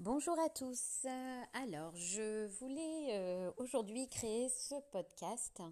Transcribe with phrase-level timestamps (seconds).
[0.00, 1.06] Bonjour à tous.
[1.52, 5.62] Alors, je voulais euh, aujourd'hui créer ce podcast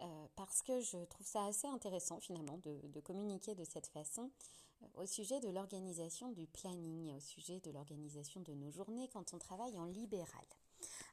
[0.00, 4.32] euh, parce que je trouve ça assez intéressant finalement de, communiquer de cette façon
[4.82, 9.34] euh, au sujet de l'organisation du planning, au sujet de l'organisation de nos journées quand
[9.34, 10.44] on travaille en libéral.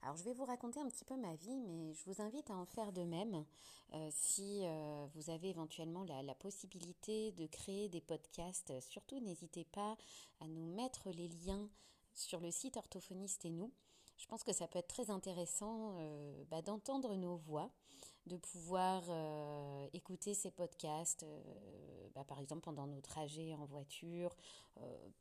[0.02, 2.56] Alors, je vais vous raconter un petit peu ma vie, mais je vous invite à
[2.56, 3.46] en faire de même
[4.12, 4.64] si
[5.14, 8.74] vous avez éventuellement la, la, possibilité de créer des podcasts.
[8.82, 9.96] Surtout, n'hésitez pas
[10.40, 11.70] à nous mettre les liens
[12.18, 13.72] sur le site Orthophoniste et nous.
[14.18, 17.72] Je pense que ça peut être très intéressant euh, bah, d'entendre nos voix,
[18.26, 24.36] de pouvoir euh, écouter ces podcasts, euh, bah, par exemple pendant nos trajets en voiture,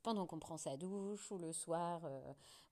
[0.03, 2.03] pendant qu'on prend sa douche ou le soir.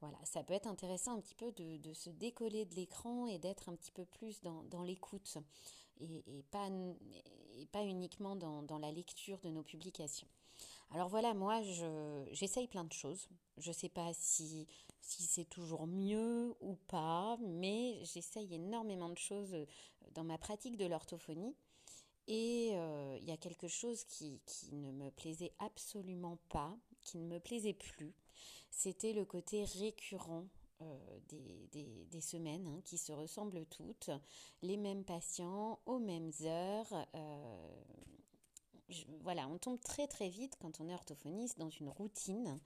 [0.00, 3.70] voilà, ça peut être intéressant un petit peu de, se décoller de l'écran et d'être
[3.70, 5.38] un petit peu plus dans, l'écoute
[5.98, 10.28] et, pas, uniquement dans la lecture de nos publications.
[10.90, 11.60] Alors voilà, moi,
[12.32, 13.28] j'essaye plein de choses.
[13.58, 14.66] Je ne sais pas si,
[15.00, 19.66] c'est toujours mieux ou pas, mais j'essaye énormément de choses euh,
[20.12, 21.54] dans ma pratique de l'orthophonie.
[22.26, 24.40] Et euh, il y a quelque chose qui,
[24.72, 28.14] ne me plaisait absolument pas, qui ne me plaisait plus.
[28.70, 30.46] C'était le côté récurrent
[30.80, 34.10] euh, des, semaines hein, qui se ressemblent toutes,
[34.62, 37.06] les mêmes patients aux mêmes heures,
[39.20, 42.60] voilà, on tombe très très vite quand on est orthophoniste dans une routine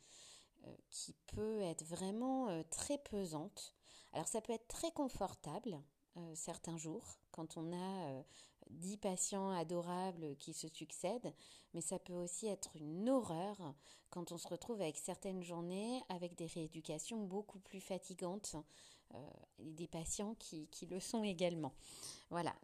[0.67, 3.75] euh, qui peut être vraiment euh, très pesante.
[4.13, 5.81] Alors ça peut être très confortable
[6.17, 8.25] euh, certains jours quand on a
[8.71, 11.33] dix patients adorables qui se succèdent,
[11.73, 13.75] mais ça peut aussi être une horreur
[14.11, 18.57] quand on se retrouve avec certaines journées avec des rééducations beaucoup plus fatigantes
[19.59, 21.73] et des patients qui, qui le sont également.
[22.29, 22.55] Voilà,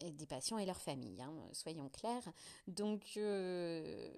[0.00, 2.32] des patients et leurs familles, hein, soyons clairs.
[2.66, 4.10] Donc euh,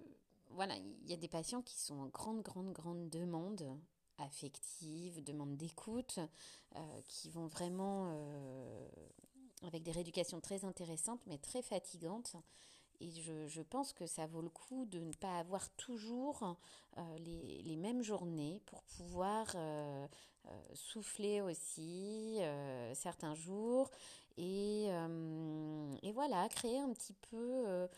[0.50, 3.78] voilà, il y a des patients qui sont en grande, grande, grande demande
[4.19, 6.19] affective, demande d'écoute,
[6.77, 8.89] euh, qui vont vraiment euh,
[9.62, 12.36] avec des rééducations très intéressantes mais très fatigantes
[13.02, 16.57] et je, pense que ça vaut le coup de ne pas avoir toujours
[16.98, 19.57] euh, les, mêmes journées pour pouvoir
[20.74, 22.39] souffler aussi
[22.92, 23.90] certains jours
[24.36, 24.89] et,
[26.02, 27.89] et, voilà, créer un petit peu,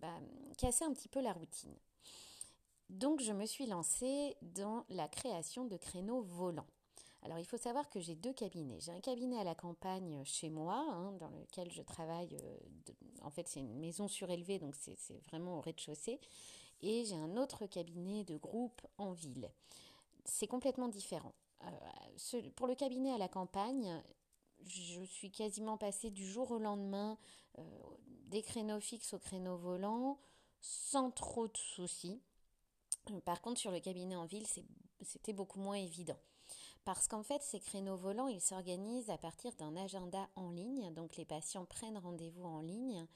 [0.00, 0.18] bah,
[0.56, 1.74] casser un petit peu la routine.
[2.90, 6.66] Donc je me suis lancée dans la création de créneaux volants.
[7.22, 8.80] Alors il faut savoir que j'ai deux cabinets.
[8.80, 12.36] J'ai un cabinet à la campagne chez moi, hein, dans lequel je travaille.
[12.42, 12.56] Euh,
[13.22, 16.20] en fait, c'est une maison surélevée, donc c'est vraiment au rez-de-chaussée.
[16.82, 19.50] Et j'ai un autre cabinet de groupe en ville.
[20.24, 21.32] C'est complètement différent.
[21.64, 24.02] Euh, pour le cabinet à la campagne,
[24.66, 27.18] je suis quasiment passée du jour au lendemain
[27.58, 27.62] euh,
[28.26, 30.18] des créneaux fixes aux créneaux volants
[30.60, 32.20] sans trop de soucis.
[33.24, 34.46] Par contre, sur le cabinet en ville,
[35.02, 36.18] c'était beaucoup moins évident.
[36.84, 40.92] Parce qu'en fait, ces créneaux volants, ils s'organisent à partir d'un agenda en ligne.
[40.94, 43.06] Donc les patients prennent rendez-vous en ligne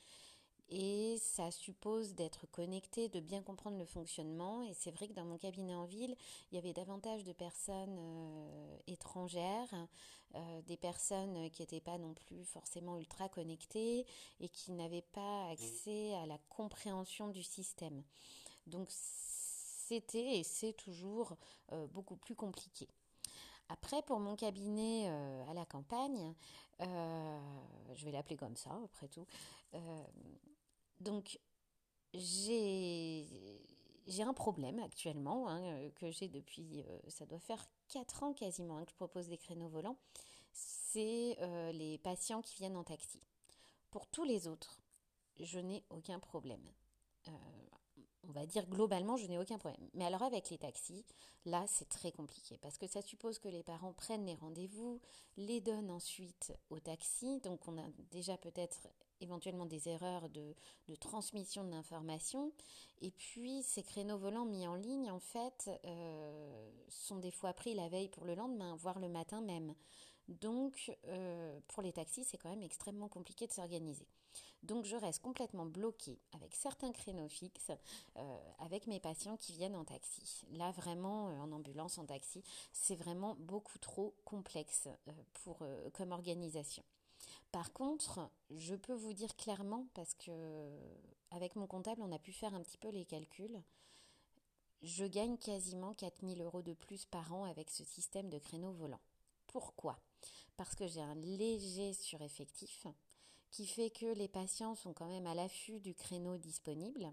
[0.68, 4.64] et ça suppose d'être connecté, de bien comprendre le fonctionnement.
[4.64, 6.16] Et c'est vrai que dans mon cabinet en ville,
[6.50, 9.86] il y avait davantage de personnes euh, étrangères,
[10.34, 14.06] euh, des personnes qui n'étaient pas non plus forcément ultra connectées
[14.40, 18.02] et qui n'avaient pas accès à la compréhension du système.
[18.66, 21.36] Donc c'était et c'est toujours
[21.72, 22.88] euh, beaucoup plus compliqué.
[23.68, 25.08] Après, pour mon cabinet
[25.48, 26.34] à la campagne,
[26.78, 29.26] je vais l'appeler comme ça, après tout.
[31.00, 31.38] Euh, donc,
[32.14, 33.26] j'ai
[34.20, 38.90] un problème actuellement, hein, que j'ai depuis, ça doit faire 4 ans quasiment hein, que
[38.90, 39.98] je propose des créneaux volants.
[40.52, 41.36] C'est
[41.72, 43.20] les patients qui viennent en taxi.
[43.90, 44.80] Pour tous les autres,
[45.38, 46.66] je n'ai aucun problème
[48.28, 49.88] on va dire globalement, je n'ai aucun problème.
[49.94, 51.04] Mais alors avec les taxis,
[51.44, 55.00] là, c'est très compliqué parce que ça suppose que les parents prennent les rendez-vous,
[55.36, 57.40] les donnent ensuite au taxi.
[57.40, 58.88] Donc on a déjà peut-être
[59.20, 60.54] éventuellement des erreurs de,
[61.00, 62.52] transmission de l'information.
[63.00, 67.74] Et puis ces créneaux volants mis en ligne, en fait, euh, sont des fois pris
[67.74, 69.74] la veille pour le lendemain, voire le matin même.
[70.28, 74.08] Donc, euh, pour les taxis, c'est quand même extrêmement compliqué de s'organiser.
[74.64, 77.70] Donc, je reste complètement bloquée avec certains créneaux fixes,
[78.16, 80.44] euh, avec mes patients qui viennent en taxi.
[80.50, 82.42] Là, vraiment, en ambulance, en taxi,
[82.72, 84.88] c'est vraiment beaucoup trop complexe
[85.44, 85.64] pour,
[85.94, 86.82] comme organisation.
[87.52, 90.30] Par contre, je peux vous dire clairement, parce que
[91.30, 93.62] avec mon comptable, on a pu faire un petit peu les calculs,
[94.82, 99.00] je gagne quasiment 4000 euros de plus par an avec ce système de créneaux volants.
[99.46, 99.98] Pourquoi?
[100.56, 102.86] Parce que j'ai un léger sureffectif
[103.50, 107.10] qui fait que les patients sont quand même à l'affût du créneau disponible.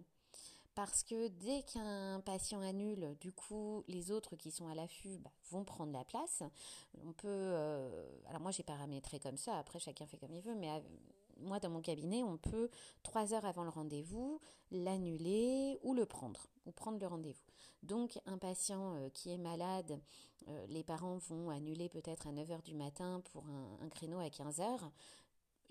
[0.75, 5.31] Parce que dès qu'un patient annule, du coup, les autres qui sont à l'affût bah,
[5.51, 6.43] vont prendre la place.
[7.05, 10.55] On peut, euh, alors moi j'ai paramétré comme ça, après chacun fait comme il veut,
[10.55, 10.79] mais euh,
[11.39, 12.69] moi dans mon cabinet, on peut
[13.03, 14.39] trois heures avant le rendez-vous
[14.71, 17.45] l'annuler ou le prendre, ou prendre le rendez-vous.
[17.83, 19.99] Donc un patient euh, qui est malade,
[20.67, 24.77] les parents vont annuler peut-être à 9h du matin pour un, un créneau à 15h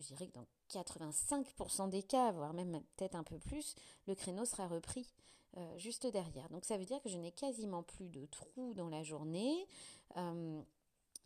[0.02, 3.74] je dirais que dans 85% des cas, voire même peut-être un peu plus,
[4.06, 5.12] le créneau sera repris
[5.56, 6.48] euh, juste derrière.
[6.48, 9.66] Donc ça veut dire que je n'ai quasiment plus de trous dans la journée.
[10.16, 10.62] Euh,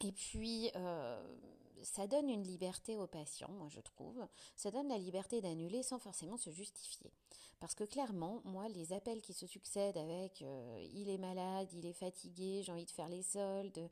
[0.00, 1.38] et puis, euh,
[1.82, 4.26] ça donne une liberté aux patients, moi je trouve.
[4.56, 7.12] Ça donne la liberté d'annuler sans forcément se justifier.
[7.60, 10.44] Parce que clairement, moi, les appels qui se succèdent avec
[10.92, 13.88] il est malade, il est fatigué, j'ai envie de faire les soldes,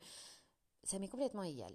[0.83, 1.73] ça m'est complètement égal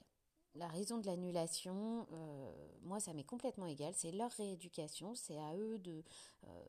[0.55, 2.53] la raison de l'annulation, euh,
[2.83, 3.93] moi, ça m'est complètement égal.
[3.97, 6.03] C'est leur rééducation, c'est à eux de,
[6.47, 6.65] euh,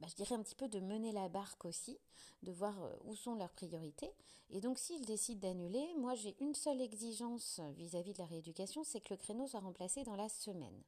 [0.00, 1.98] bah, je dirais un petit peu de mener la barque aussi,
[2.42, 4.10] de voir euh, où sont leurs priorités.
[4.50, 9.00] Et donc, s'ils décident d'annuler, moi, j'ai une seule exigence vis-à-vis de la rééducation, c'est
[9.00, 10.82] que le créneau soit remplacé dans la semaine.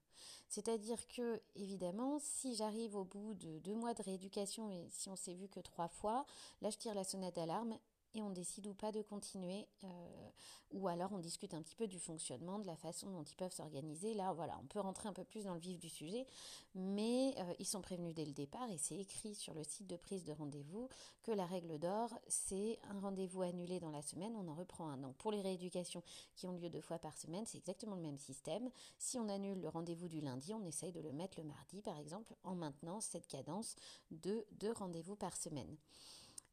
[0.49, 5.17] C'est-à-dire que, évidemment, si j'arrive au bout de deux mois de rééducation et si on
[5.17, 6.27] s'est vu que trois fois,
[6.61, 7.79] là, je tire la sonnette d'alarme
[8.15, 10.31] et on décide ou pas de continuer, euh,
[10.71, 13.53] ou alors on discute un petit peu du fonctionnement, de la façon dont ils peuvent
[13.53, 14.15] s'organiser.
[14.15, 16.27] Là, voilà, on peut rentrer un peu plus dans le vif du sujet,
[16.75, 19.97] mais euh, ils sont prévenus dès le départ et c'est écrit sur le site de
[19.97, 20.89] prise de rendez-vous
[21.23, 24.99] que la règle d'or, c'est un rendez-vous annulé dans la semaine, on en reprend un.
[24.99, 26.03] Donc pour les rééducations
[26.37, 28.71] qui ont lieu deux fois par semaine, c'est exactement le même système.
[28.99, 31.99] Si on annule le rendez-vous du lundi, on essaye de le mettre le mardi, par
[31.99, 33.77] exemple, en maintenant cette cadence
[34.11, 35.77] de deux rendez-vous par semaine.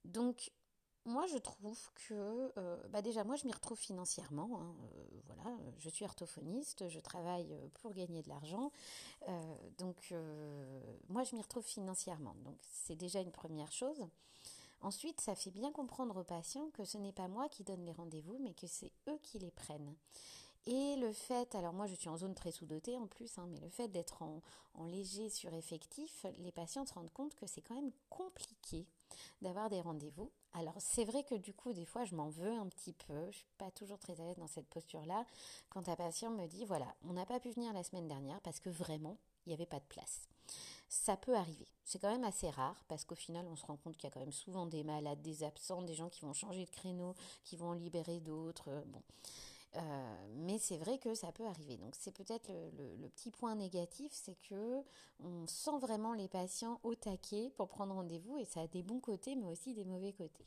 [0.05, 0.51] Donc,
[1.05, 4.59] moi, je trouve que, euh, bah déjà, moi, je m'y retrouve financièrement.
[4.61, 8.71] Hein, euh, voilà, je suis orthophoniste, je travaille euh, pour gagner de l'argent.
[9.77, 10.13] donc,
[11.09, 12.35] moi, je m'y retrouve financièrement.
[12.43, 14.07] Donc, c'est déjà une première chose.
[14.81, 17.91] Ensuite, ça fait bien comprendre aux patients que ce n'est pas moi qui donne les
[17.91, 19.95] rendez-vous, mais que c'est eux qui les prennent.
[20.67, 23.59] Et le fait, alors moi je suis en zone très sous-dotée en plus, hein, mais
[23.59, 24.41] le fait d'être en,
[24.75, 28.85] en, léger sureffectif, les patients se rendent compte que c'est quand même compliqué
[29.41, 30.31] d'avoir des rendez-vous.
[30.53, 33.37] Alors c'est vrai que du coup des fois je m'en veux un petit peu, je
[33.37, 35.25] suis pas toujours très à l'aise dans cette posture-là
[35.69, 38.59] quand un patient me dit voilà, on n'a pas pu venir la semaine dernière parce
[38.59, 40.27] que vraiment il n'y avait pas de place.
[40.89, 41.67] Ça peut arriver.
[41.85, 44.13] C'est quand même assez rare parce qu'au final, on se rend compte qu'il y a
[44.13, 47.15] quand même souvent des malades, des absents, des gens qui vont changer de créneau,
[47.45, 48.69] qui vont libérer d'autres.
[48.87, 49.01] Bon.
[49.77, 51.77] Euh, mais c'est vrai que ça peut arriver.
[51.77, 54.83] Donc c'est peut-être le, petit point négatif, c'est que
[55.23, 58.99] on sent vraiment les patients au taquet pour prendre rendez-vous et ça a des bons
[58.99, 60.45] côtés, mais aussi des mauvais côtés.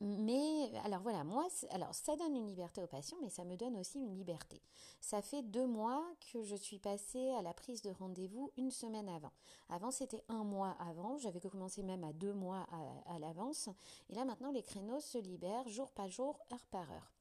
[0.00, 3.76] Mais alors voilà, moi, alors ça donne une liberté aux patients, mais ça me donne
[3.76, 4.60] aussi une liberté.
[5.00, 9.08] Ça fait deux mois que je suis passée à la prise de rendez-vous une semaine
[9.08, 9.32] avant.
[9.68, 11.16] Avant, c'était un mois avant.
[11.18, 13.68] J'avais commencé même à deux mois à, à l'avance.
[14.10, 17.14] Et là, maintenant, les créneaux se libèrent jour par jour, heure par heure.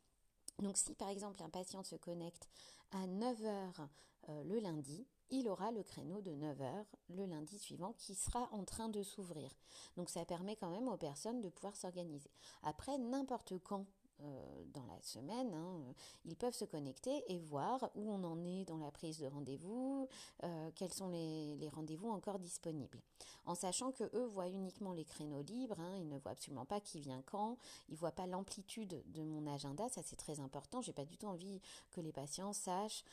[0.59, 2.47] Donc si par exemple un patient se connecte
[2.91, 3.87] à 9h
[4.29, 8.63] euh, le lundi, il aura le créneau de 9h le lundi suivant qui sera en
[8.63, 9.51] train de s'ouvrir.
[9.97, 12.31] Donc ça permet quand même aux personnes de pouvoir s'organiser.
[12.61, 13.85] Après, n'importe quand
[14.21, 15.93] euh, dans la semaine, hein, euh,
[16.25, 20.07] ils peuvent se connecter et voir où on en est dans la prise de rendez-vous,
[20.43, 23.01] euh, quels sont les, rendez-vous encore disponibles.
[23.45, 26.79] En sachant que eux voient uniquement les créneaux libres, hein, ils ne voient absolument pas
[26.79, 27.57] qui vient quand,
[27.89, 30.81] ils voient pas l'amplitude de mon agenda, ça c'est très important.
[30.81, 31.59] J'ai pas du tout envie
[31.91, 33.03] que les patients sachent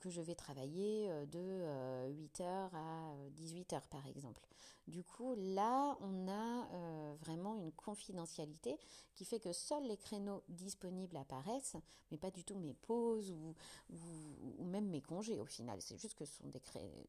[0.00, 1.64] que je vais travailler de
[2.10, 4.46] 8h à 18h par exemple.
[4.90, 8.76] Du coup, là, on a euh, vraiment une confidentialité
[9.14, 11.76] qui fait que seuls les créneaux disponibles apparaissent,
[12.10, 13.54] mais pas du tout mes pauses ou,
[14.64, 15.80] même mes congés au final.
[15.80, 16.50] C'est juste que ce sont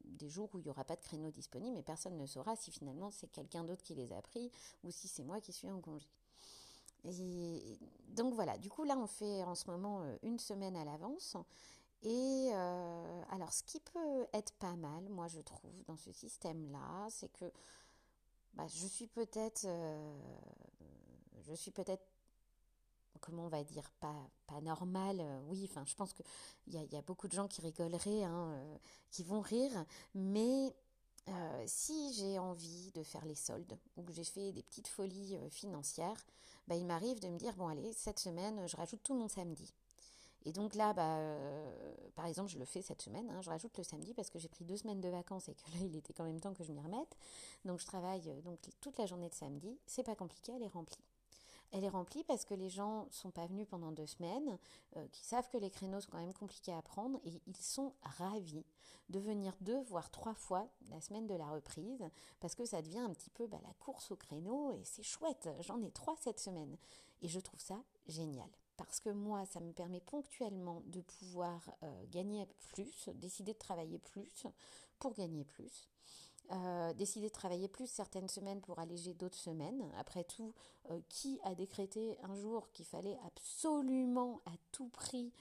[0.04, 2.70] des, jours où il n'y aura pas de créneaux disponibles, mais personne ne saura si
[2.70, 4.50] finalement c'est quelqu'un d'autre qui les a pris
[4.84, 6.08] ou si c'est moi qui suis en congé.
[7.04, 7.78] Et
[8.10, 11.36] donc voilà, du coup là on fait en ce moment euh, une semaine à l'avance
[12.02, 17.06] et euh, alors, ce qui peut être pas mal, moi je trouve, dans ce système-là,
[17.10, 17.52] c'est que
[18.54, 20.18] bah, je suis peut-être, euh,
[21.42, 22.04] je suis peut-être,
[23.20, 25.20] comment on va dire, pas, pas normal.
[25.20, 26.24] Euh, oui, enfin, je pense qu'il
[26.74, 28.58] y a, y a beaucoup de gens qui rigoleraient, hein,
[29.12, 30.74] qui vont rire, mais
[31.66, 36.26] si j'ai envie de faire les soldes ou que j'ai fait des petites folies financières,
[36.66, 39.72] bah, il m'arrive de me dire bon allez cette semaine je rajoute tout mon samedi.
[40.44, 43.76] Et donc là, bah, euh, par exemple, je le fais cette semaine, hein, je rajoute
[43.78, 46.12] le samedi parce que j'ai pris deux semaines de vacances et que là, il était
[46.12, 47.16] quand même temps que je m'y remette.
[47.64, 50.68] Donc je travaille euh, donc toute la journée de samedi, c'est pas compliqué, elle est
[50.68, 51.04] remplie.
[51.70, 54.58] Elle est remplie parce que les gens sont pas venus pendant deux semaines,
[54.96, 57.94] euh, qui savent que les créneaux sont quand même compliqués à prendre et ils sont
[58.02, 58.64] ravis
[59.08, 62.04] de venir deux voire trois fois la semaine de la reprise
[62.40, 65.48] parce que ça devient un petit peu bah, la course au créneau et c'est chouette.
[65.60, 66.76] J'en ai trois cette semaine
[67.22, 68.48] et je trouve ça génial
[68.84, 73.98] parce que moi, ça me permet ponctuellement de pouvoir euh, gagner plus, décider de travailler
[73.98, 74.46] plus
[74.98, 75.88] pour gagner plus.
[76.50, 79.90] Euh, décider de travailler plus certaines semaines pour alléger d'autres semaines.
[79.96, 80.52] Après tout,
[80.90, 85.32] euh, qui a décrété un jour qu'il fallait absolument à tout prix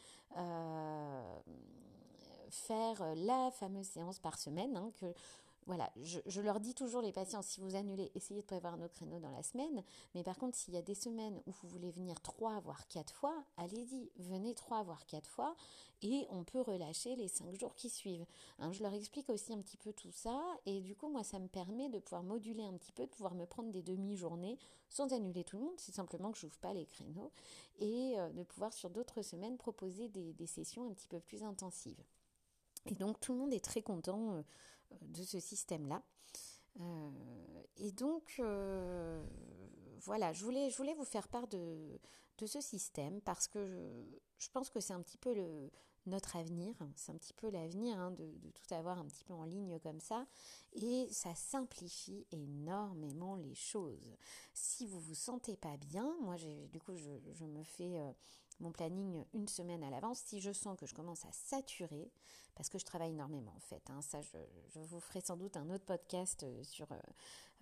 [2.50, 4.91] faire la fameuse séance par semaine hein,
[5.68, 8.96] voilà, je, leur dis toujours les patients, si vous annulez, essayez de prévoir un autre
[8.96, 9.84] créneau dans la semaine.
[10.15, 13.13] Mais par contre, s'il y a des semaines où vous voulez venir trois voire quatre
[13.13, 15.56] fois, allez-y, venez trois voire quatre fois
[16.01, 18.25] et on peut relâcher les cinq jours qui suivent.
[18.60, 21.39] Hein, je leur explique aussi un petit peu tout ça et du coup, moi, ça
[21.39, 24.58] me permet de pouvoir moduler un petit peu, de pouvoir me prendre des demi-journées
[24.89, 25.75] sans annuler tout le monde.
[25.77, 27.32] C'est simplement que je n'ouvre pas les créneaux
[27.80, 32.03] et euh, de pouvoir sur d'autres semaines proposer des, sessions un petit peu plus intensives.
[32.88, 34.44] Et donc tout le monde est très content.
[35.01, 36.03] De ce système-là.
[36.79, 39.24] Euh, et donc, euh,
[40.00, 42.00] voilà, je voulais, je voulais vous faire part de,
[42.38, 44.05] de ce système parce que
[44.38, 45.69] je, pense que c'est un petit peu le,
[46.05, 49.43] notre avenir, c'est un petit peu l'avenir hein, de, tout avoir un petit peu en
[49.43, 50.25] ligne comme ça,
[50.74, 54.15] et ça simplifie énormément les choses.
[54.53, 56.36] Si vous vous sentez pas bien, moi
[56.71, 58.12] du coup je, je me fais euh,
[58.62, 60.20] mon planning une semaine à l'avance.
[60.20, 62.12] Si je sens que je commence à saturer,
[62.56, 64.38] parce que je travaille énormément en fait, hein, ça je,
[64.80, 66.96] vous ferai sans doute un autre podcast euh, sur, euh,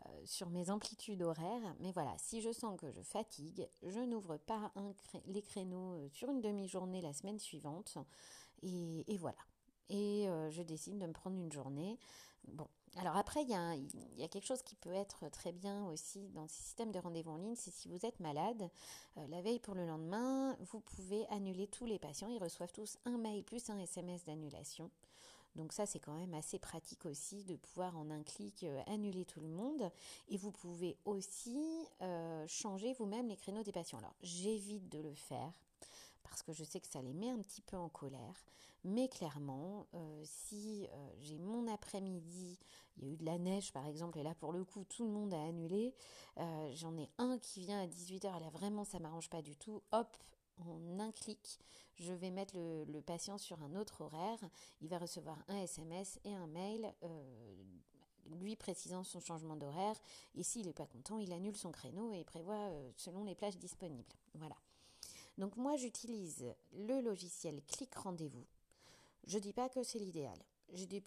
[0.06, 4.38] euh, sur mes amplitudes horaires, mais voilà, si je sens que je fatigue, je n'ouvre
[4.38, 4.72] pas
[5.26, 7.98] les créneaux sur une demi-journée la semaine suivante,
[8.62, 9.38] et, voilà.
[9.90, 11.98] Et je décide de me prendre une journée.
[12.48, 16.48] Bon, alors après, il y, a quelque chose qui peut être très bien aussi dans
[16.48, 18.70] ce système de rendez-vous en ligne, c'est si vous êtes malade,
[19.18, 22.28] euh, la veille pour le lendemain, vous pouvez annuler tous les patients.
[22.30, 24.90] Ils reçoivent tous un mail plus un SMS d'annulation.
[25.56, 29.26] Donc ça, c'est quand même assez pratique aussi de pouvoir en un clic euh, annuler
[29.26, 29.92] tout le monde.
[30.28, 34.00] Et vous pouvez aussi euh, changer vous-même les créneaux des patients.
[34.00, 35.54] Alors, j'évite de le faire
[36.24, 38.46] parce que je sais que ça les met un petit peu en colère.
[38.84, 42.58] Mais clairement, euh, si euh, j'ai mon après-midi,
[42.98, 45.04] il y a eu de la neige par exemple, et là pour le coup tout
[45.04, 45.94] le monde a annulé,
[46.38, 49.56] euh, j'en ai un qui vient à 18h, et là vraiment ça m'arrange pas du
[49.58, 50.18] tout, hop,
[50.60, 51.60] en un clic,
[51.96, 54.40] je vais mettre le, patient sur un autre horaire,
[54.82, 56.94] il va recevoir un SMS et un mail
[58.42, 59.96] lui précisant son changement d'horaire.
[60.36, 64.14] Et s'il n'est pas content, il annule son créneau et prévoit selon les plages disponibles.
[64.36, 64.56] Voilà.
[65.40, 68.46] Donc moi j'utilise le logiciel Click Rendez-vous
[69.30, 70.38] je dis pas que c'est l'idéal.
[70.70, 71.02] Il y a des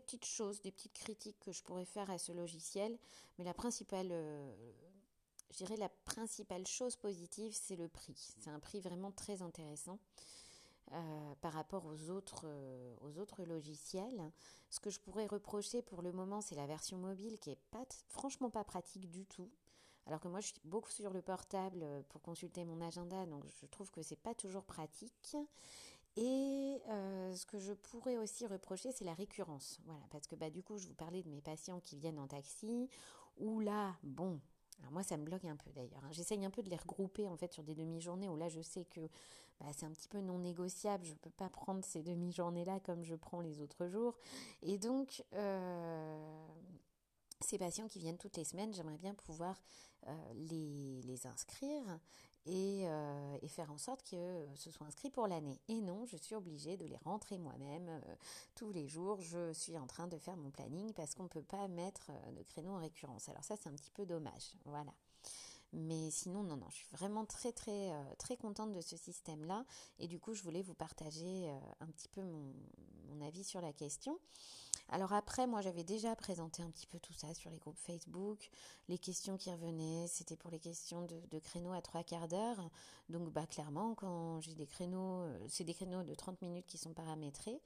[0.00, 2.98] petites choses, des petites critiques que je pourrais faire à ce logiciel,
[3.38, 4.50] mais la principale, euh,
[5.78, 8.34] la principale chose positive, c'est le prix.
[8.40, 9.98] C'est un prix vraiment très intéressant
[10.92, 14.32] euh, par rapport aux autres, euh, aux autres logiciels.
[14.70, 17.58] Ce que je pourrais reprocher pour le moment, c'est la version mobile qui est
[18.08, 19.50] franchement pas pratique du tout.
[20.06, 23.44] Alors que moi, je suis beaucoup sur le portable euh, pour consulter mon agenda, donc
[23.60, 25.36] je trouve que c'est pas toujours pratique.
[26.16, 29.80] Et euh, ce que je pourrais aussi reprocher, c'est la récurrence.
[29.84, 32.26] Voilà, parce que bah, du coup, je vous parlais de mes patients qui viennent en
[32.26, 32.88] taxi,
[33.36, 34.40] ou là, bon,
[34.80, 36.04] alors moi, ça me bloque un peu d'ailleurs.
[36.04, 36.12] Hein.
[36.12, 38.84] J'essaye un peu de les regrouper en fait sur des demi-journées où là, je sais
[38.84, 39.00] que
[39.60, 41.04] bah, c'est un petit peu non négociable.
[41.04, 44.16] Je ne peux pas prendre ces demi-journées-là comme je prends les autres jours.
[44.62, 46.46] Et donc, euh,
[47.40, 49.60] ces patients qui viennent toutes les semaines, j'aimerais bien pouvoir
[50.08, 51.82] euh, les, inscrire
[52.46, 55.60] euh, et, faire en sorte que ce soit inscrit pour l'année.
[55.68, 58.14] Et non, je suis obligée de les rentrer moi-même euh,
[58.54, 59.20] tous les jours.
[59.20, 62.42] Je suis en train de faire mon planning parce qu'on ne peut pas mettre de
[62.44, 63.28] créneau en récurrence.
[63.28, 64.54] Alors ça, c'est un petit peu dommage.
[64.64, 64.94] Voilà.
[65.72, 69.64] Mais sinon, non, non, je suis vraiment très, très, très contente de ce système-là.
[69.98, 71.50] Et du coup, je voulais vous partager
[71.80, 74.18] un petit peu mon avis sur la question.
[74.88, 78.50] Alors après, moi j'avais déjà présenté un petit peu tout ça sur les groupes Facebook.
[78.88, 82.70] Les questions qui revenaient, c'était pour les questions de, créneaux à trois quarts d'heure.
[83.08, 86.78] Donc bah clairement, quand j'ai des créneaux, euh, c'est des créneaux de 30 minutes qui
[86.78, 87.60] sont paramétrés.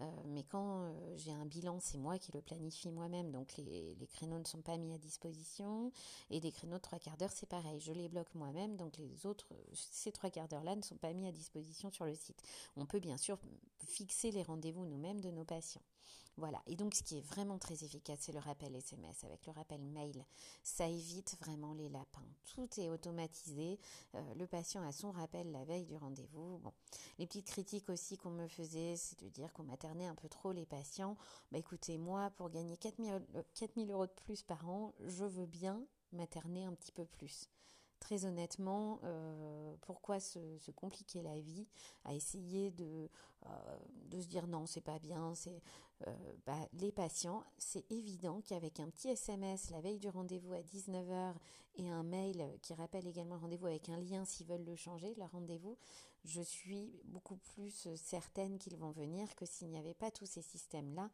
[0.00, 3.96] Euh, mais quand euh, j'ai un bilan, c'est moi qui le planifie moi-même, donc les,
[4.12, 5.90] créneaux ne sont pas mis à disposition.
[6.30, 9.26] Et des créneaux de trois quarts d'heure, c'est pareil, je les bloque moi-même, donc les
[9.26, 12.42] autres, ces trois quarts d'heure-là ne sont pas mis à disposition sur le site.
[12.76, 13.38] On peut bien sûr
[13.78, 15.82] fixer les rendez-vous nous-mêmes de nos patients.
[16.38, 16.62] Voilà.
[16.66, 19.80] Et donc, ce qui est vraiment très efficace, c'est le rappel SMS avec le rappel
[19.80, 20.24] mail.
[20.62, 22.22] Ça évite vraiment les lapins.
[22.54, 23.80] Tout est automatisé.
[24.14, 26.58] Euh, le patient a son rappel la veille du rendez-vous.
[26.58, 26.72] Bon.
[27.18, 30.52] Les petites critiques aussi qu'on me faisait, c'est de dire qu'on maternait un peu trop
[30.52, 31.16] les patients.
[31.50, 33.20] Bah, écoutez, moi, pour gagner 4000,
[33.54, 37.48] 4000 euh, euros de plus par an, je veux bien materner un petit peu plus.
[37.98, 39.00] Très honnêtement,
[39.80, 40.38] pourquoi se,
[40.70, 41.66] compliquer la vie
[42.04, 43.10] à essayer de,
[44.04, 45.60] de se dire non, c'est pas bien, c'est
[46.46, 51.34] bah, les patients, c'est évident qu'avec un petit SMS la veille du rendez-vous à 19h
[51.76, 55.14] et un mail qui rappelle également le rendez-vous avec un lien s'ils veulent le changer,
[55.16, 55.76] leur rendez-vous,
[56.24, 60.42] je suis beaucoup plus certaine qu'ils vont venir que s'il n'y avait pas tous ces
[60.42, 61.10] systèmes-là.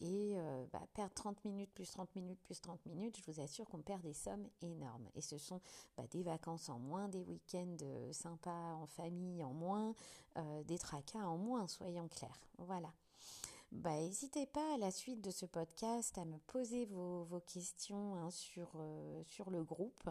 [0.00, 3.68] Et euh, bah, perdre 30 minutes, plus 30 minutes, plus 30 minutes, je vous assure
[3.68, 5.08] qu'on perd des sommes énormes.
[5.14, 5.60] Et ce sont
[5.96, 9.94] bah, des vacances en moins, des week-ends euh, sympas en famille en moins,
[10.38, 12.40] euh, des tracas en moins, soyons clairs.
[12.58, 12.92] Voilà.
[13.72, 18.30] Bah, n'hésitez pas à la suite de ce podcast à me poser vos, questions hein,
[18.30, 18.68] sur,
[19.24, 20.08] sur le groupe.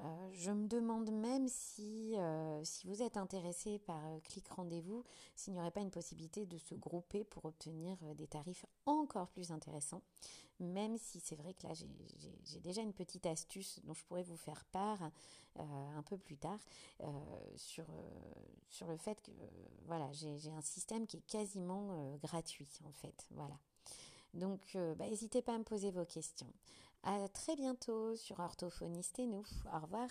[0.00, 4.18] Euh, je me demande même si, euh, si vous êtes intéressé par euh,
[4.50, 9.28] Rendez-vous, s'il n'y aurait pas une possibilité de se grouper pour obtenir des tarifs encore
[9.28, 10.02] plus intéressants.
[10.60, 14.36] Même si c'est vrai que là, j'ai déjà une petite astuce dont je pourrais vous
[14.36, 15.10] faire part
[15.56, 16.58] un peu plus tard
[17.54, 17.84] sur,
[18.68, 19.30] sur le fait que
[19.86, 23.28] voilà, j'ai un système qui est quasiment gratuit en fait.
[23.30, 23.56] Voilà.
[24.34, 26.52] Donc, bah, n'hésitez pas à me poser vos questions.
[27.02, 29.44] À très bientôt sur Orthophoniste et nous.
[29.72, 30.08] Au revoir.